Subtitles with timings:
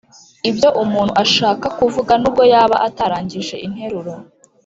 [0.49, 4.13] ibyo umuntu ashaka kuvuga nubwo yaba atarangije interuro